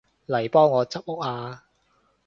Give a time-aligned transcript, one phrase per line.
[0.25, 1.61] 嚟幫我執屋吖